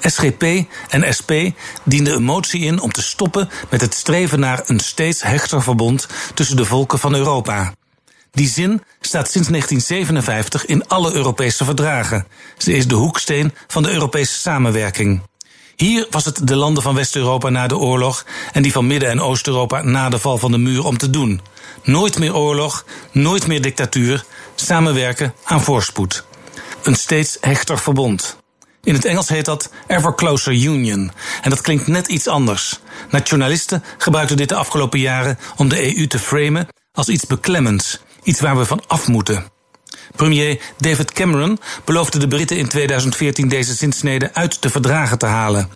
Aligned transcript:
SGP 0.00 0.42
en 0.88 1.14
SP 1.18 1.32
dienden 1.84 2.14
een 2.14 2.22
motie 2.22 2.60
in 2.60 2.80
om 2.80 2.92
te 2.92 3.02
stoppen 3.02 3.50
met 3.70 3.80
het 3.80 3.94
streven 3.94 4.40
naar 4.40 4.62
een 4.66 4.80
steeds 4.80 5.22
hechter 5.22 5.62
verbond 5.62 6.06
tussen 6.34 6.56
de 6.56 6.64
volken 6.64 6.98
van 6.98 7.14
Europa. 7.14 7.72
Die 8.32 8.48
zin 8.48 8.82
staat 9.00 9.30
sinds 9.30 9.48
1957 9.48 10.66
in 10.66 10.88
alle 10.88 11.12
Europese 11.12 11.64
verdragen. 11.64 12.26
Ze 12.58 12.72
is 12.72 12.88
de 12.88 12.94
hoeksteen 12.94 13.52
van 13.66 13.82
de 13.82 13.90
Europese 13.90 14.38
samenwerking. 14.38 15.22
Hier 15.76 16.06
was 16.10 16.24
het 16.24 16.46
de 16.46 16.56
landen 16.56 16.82
van 16.82 16.94
West-Europa 16.94 17.48
na 17.48 17.66
de 17.66 17.76
oorlog 17.76 18.26
en 18.52 18.62
die 18.62 18.72
van 18.72 18.86
Midden- 18.86 19.10
en 19.10 19.20
Oost-Europa 19.20 19.82
na 19.82 20.08
de 20.08 20.18
val 20.18 20.38
van 20.38 20.50
de 20.50 20.58
muur 20.58 20.84
om 20.84 20.98
te 20.98 21.10
doen. 21.10 21.40
Nooit 21.82 22.18
meer 22.18 22.34
oorlog, 22.34 22.84
nooit 23.12 23.46
meer 23.46 23.62
dictatuur, 23.62 24.24
samenwerken 24.54 25.34
aan 25.44 25.62
voorspoed. 25.62 26.24
Een 26.82 26.94
steeds 26.94 27.36
hechter 27.40 27.78
verbond. 27.78 28.39
In 28.82 28.94
het 28.94 29.04
Engels 29.04 29.28
heet 29.28 29.44
dat 29.44 29.70
Ever 29.86 30.14
Closer 30.14 30.52
Union. 30.52 31.12
En 31.42 31.50
dat 31.50 31.60
klinkt 31.60 31.86
net 31.86 32.06
iets 32.06 32.26
anders. 32.26 32.80
Nationalisten 33.10 33.82
gebruikten 33.98 34.36
dit 34.36 34.48
de 34.48 34.54
afgelopen 34.54 34.98
jaren 34.98 35.38
om 35.56 35.68
de 35.68 35.96
EU 35.96 36.06
te 36.06 36.18
framen 36.18 36.68
als 36.92 37.08
iets 37.08 37.26
beklemmends, 37.26 38.00
iets 38.22 38.40
waar 38.40 38.58
we 38.58 38.64
van 38.64 38.82
af 38.86 39.08
moeten. 39.08 39.44
Premier 40.16 40.60
David 40.78 41.12
Cameron 41.12 41.58
beloofde 41.84 42.18
de 42.18 42.28
Britten 42.28 42.58
in 42.58 42.68
2014 42.68 43.48
deze 43.48 43.74
zinsnede 43.74 44.34
uit 44.34 44.62
de 44.62 44.70
verdragen 44.70 45.18
te 45.18 45.26
halen. 45.26 45.70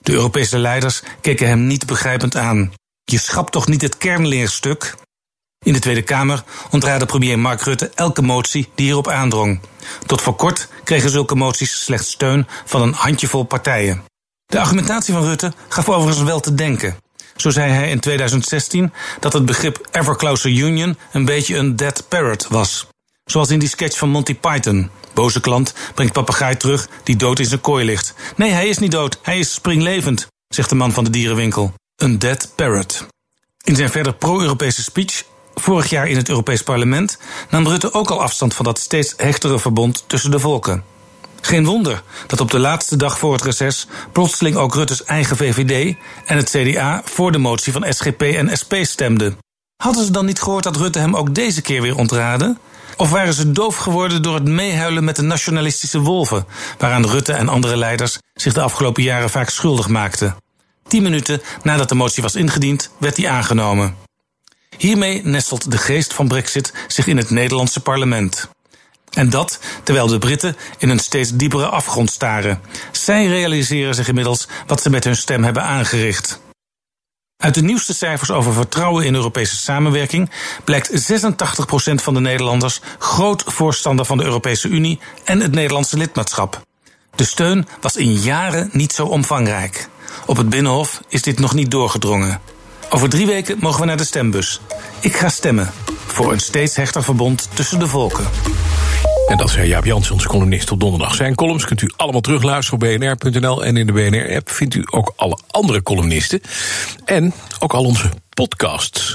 De 0.00 0.12
Europese 0.12 0.58
leiders 0.58 1.02
keken 1.20 1.48
hem 1.48 1.66
niet 1.66 1.86
begrijpend 1.86 2.36
aan. 2.36 2.72
Je 3.04 3.18
schapt 3.18 3.52
toch 3.52 3.66
niet 3.66 3.82
het 3.82 3.96
kernleerstuk? 3.96 4.94
In 5.66 5.72
de 5.72 5.78
Tweede 5.78 6.02
Kamer 6.02 6.44
ontraadde 6.70 7.06
premier 7.06 7.38
Mark 7.38 7.62
Rutte 7.62 7.90
elke 7.94 8.22
motie 8.22 8.68
die 8.74 8.86
hierop 8.86 9.08
aandrong. 9.08 9.60
Tot 10.06 10.20
voor 10.20 10.34
kort 10.34 10.68
kregen 10.84 11.10
zulke 11.10 11.34
moties 11.34 11.84
slechts 11.84 12.10
steun 12.10 12.46
van 12.64 12.82
een 12.82 12.92
handjevol 12.92 13.42
partijen. 13.42 14.04
De 14.46 14.60
argumentatie 14.60 15.14
van 15.14 15.24
Rutte 15.24 15.52
gaf 15.68 15.88
overigens 15.88 16.24
wel 16.24 16.40
te 16.40 16.54
denken. 16.54 16.96
Zo 17.36 17.50
zei 17.50 17.72
hij 17.72 17.90
in 17.90 18.00
2016 18.00 18.92
dat 19.20 19.32
het 19.32 19.46
begrip 19.46 19.88
Ever 19.90 20.16
Closer 20.16 20.50
Union 20.50 20.98
een 21.12 21.24
beetje 21.24 21.56
een 21.56 21.76
dead 21.76 22.08
parrot 22.08 22.46
was. 22.48 22.86
Zoals 23.24 23.50
in 23.50 23.58
die 23.58 23.68
sketch 23.68 23.98
van 23.98 24.08
Monty 24.08 24.34
Python. 24.34 24.90
Boze 25.14 25.40
klant 25.40 25.74
brengt 25.94 26.12
papegaai 26.12 26.56
terug 26.56 26.88
die 27.02 27.16
dood 27.16 27.38
in 27.38 27.46
zijn 27.46 27.60
kooi 27.60 27.84
ligt. 27.84 28.14
Nee, 28.36 28.50
hij 28.50 28.68
is 28.68 28.78
niet 28.78 28.90
dood, 28.90 29.18
hij 29.22 29.38
is 29.38 29.54
springlevend, 29.54 30.26
zegt 30.48 30.68
de 30.68 30.74
man 30.74 30.92
van 30.92 31.04
de 31.04 31.10
dierenwinkel. 31.10 31.74
Een 31.96 32.18
dead 32.18 32.52
parrot. 32.56 33.06
In 33.64 33.76
zijn 33.76 33.90
verder 33.90 34.14
pro-Europese 34.14 34.82
speech 34.82 35.24
vorig 35.60 35.90
jaar 35.90 36.08
in 36.08 36.16
het 36.16 36.28
Europees 36.28 36.62
Parlement 36.62 37.18
nam 37.50 37.66
Rutte 37.68 37.92
ook 37.92 38.10
al 38.10 38.22
afstand 38.22 38.54
van 38.54 38.64
dat 38.64 38.78
steeds 38.78 39.14
hechtere 39.16 39.58
verbond 39.58 40.04
tussen 40.06 40.30
de 40.30 40.38
volken. 40.38 40.84
Geen 41.40 41.64
wonder 41.64 42.02
dat 42.26 42.40
op 42.40 42.50
de 42.50 42.58
laatste 42.58 42.96
dag 42.96 43.18
voor 43.18 43.32
het 43.32 43.42
reces 43.42 43.86
plotseling 44.12 44.56
ook 44.56 44.74
Rutte's 44.74 45.04
eigen 45.04 45.36
VVD 45.36 45.96
en 46.26 46.36
het 46.36 46.50
CDA 46.50 47.02
voor 47.04 47.32
de 47.32 47.38
motie 47.38 47.72
van 47.72 47.86
SGP 47.88 48.22
en 48.22 48.56
SP 48.60 48.74
stemden. 48.80 49.38
Hadden 49.76 50.04
ze 50.04 50.10
dan 50.10 50.24
niet 50.24 50.42
gehoord 50.42 50.64
dat 50.64 50.76
Rutte 50.76 50.98
hem 50.98 51.16
ook 51.16 51.34
deze 51.34 51.62
keer 51.62 51.82
weer 51.82 51.96
ontraadde? 51.96 52.56
Of 52.96 53.10
waren 53.10 53.34
ze 53.34 53.52
doof 53.52 53.76
geworden 53.76 54.22
door 54.22 54.34
het 54.34 54.44
meehuilen 54.44 55.04
met 55.04 55.16
de 55.16 55.22
nationalistische 55.22 56.00
wolven, 56.00 56.46
waaraan 56.78 57.06
Rutte 57.06 57.32
en 57.32 57.48
andere 57.48 57.76
leiders 57.76 58.18
zich 58.34 58.52
de 58.52 58.60
afgelopen 58.60 59.02
jaren 59.02 59.30
vaak 59.30 59.48
schuldig 59.48 59.88
maakten? 59.88 60.36
Tien 60.88 61.02
minuten 61.02 61.42
nadat 61.62 61.88
de 61.88 61.94
motie 61.94 62.22
was 62.22 62.34
ingediend, 62.34 62.90
werd 62.98 63.16
die 63.16 63.28
aangenomen. 63.28 64.05
Hiermee 64.78 65.20
nestelt 65.24 65.70
de 65.70 65.78
geest 65.78 66.14
van 66.14 66.28
Brexit 66.28 66.72
zich 66.86 67.06
in 67.06 67.16
het 67.16 67.30
Nederlandse 67.30 67.80
parlement. 67.80 68.48
En 69.10 69.30
dat 69.30 69.58
terwijl 69.82 70.06
de 70.06 70.18
Britten 70.18 70.56
in 70.78 70.88
een 70.88 70.98
steeds 70.98 71.30
diepere 71.30 71.66
afgrond 71.66 72.10
staren. 72.10 72.60
Zij 72.92 73.26
realiseren 73.26 73.94
zich 73.94 74.08
inmiddels 74.08 74.48
wat 74.66 74.82
ze 74.82 74.90
met 74.90 75.04
hun 75.04 75.16
stem 75.16 75.44
hebben 75.44 75.62
aangericht. 75.62 76.40
Uit 77.36 77.54
de 77.54 77.62
nieuwste 77.62 77.94
cijfers 77.94 78.30
over 78.30 78.52
vertrouwen 78.52 79.04
in 79.04 79.14
Europese 79.14 79.56
samenwerking 79.56 80.30
blijkt 80.64 81.12
86% 81.12 81.94
van 81.94 82.14
de 82.14 82.20
Nederlanders 82.20 82.80
groot 82.98 83.44
voorstander 83.46 84.04
van 84.04 84.18
de 84.18 84.24
Europese 84.24 84.68
Unie 84.68 84.98
en 85.24 85.40
het 85.40 85.52
Nederlandse 85.52 85.96
lidmaatschap. 85.96 86.60
De 87.14 87.24
steun 87.24 87.68
was 87.80 87.96
in 87.96 88.12
jaren 88.12 88.70
niet 88.72 88.92
zo 88.92 89.06
omvangrijk. 89.06 89.88
Op 90.26 90.36
het 90.36 90.48
Binnenhof 90.48 91.00
is 91.08 91.22
dit 91.22 91.38
nog 91.38 91.54
niet 91.54 91.70
doorgedrongen. 91.70 92.40
Over 92.96 93.08
drie 93.08 93.26
weken 93.26 93.56
mogen 93.60 93.80
we 93.80 93.86
naar 93.86 93.96
de 93.96 94.04
stembus. 94.04 94.60
Ik 95.00 95.16
ga 95.16 95.28
stemmen 95.28 95.70
voor 96.06 96.32
een 96.32 96.40
steeds 96.40 96.76
hechter 96.76 97.02
verbond 97.02 97.48
tussen 97.54 97.78
de 97.78 97.86
volken. 97.86 98.24
En 99.26 99.36
dat 99.36 99.50
zei 99.50 99.68
Jaap 99.68 99.84
Jansen, 99.84 100.12
onze 100.12 100.28
columnist 100.28 100.70
op 100.70 100.80
donderdag. 100.80 101.14
Zijn 101.14 101.34
columns 101.34 101.64
kunt 101.64 101.82
u 101.82 101.90
allemaal 101.96 102.20
terugluisteren 102.20 102.80
op 102.80 102.98
bnr.nl. 102.98 103.64
En 103.64 103.76
in 103.76 103.86
de 103.86 103.92
BNR-app 103.92 104.50
vindt 104.50 104.74
u 104.74 104.82
ook 104.90 105.12
alle 105.16 105.38
andere 105.50 105.82
columnisten. 105.82 106.40
En 107.04 107.32
ook 107.58 107.74
al 107.74 107.84
onze 107.84 108.10
podcasts. 108.34 109.14